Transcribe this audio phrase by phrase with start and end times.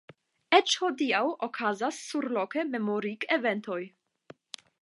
[0.59, 1.19] Eĉ hodiaŭ
[1.49, 3.81] okazas surloke memorigeventoj.